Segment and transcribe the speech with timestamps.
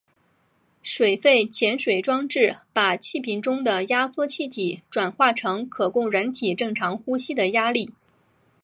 [0.81, 7.93] 水肺潜水装置把气瓶中的压缩气体转化成可供人体正常呼吸的压力。